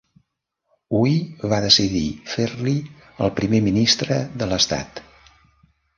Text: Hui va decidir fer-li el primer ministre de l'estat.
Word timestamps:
Hui 0.99 1.11
va 1.51 1.59
decidir 1.67 2.01
fer-li 2.35 2.75
el 3.27 3.35
primer 3.41 3.63
ministre 3.69 4.19
de 4.43 4.49
l'estat. 4.55 5.05